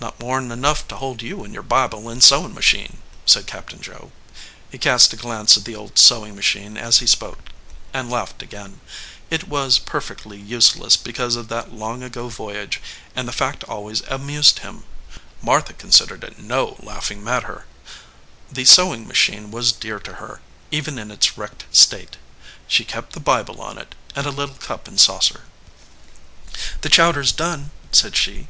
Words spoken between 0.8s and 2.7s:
to hold you and your Bible and sewin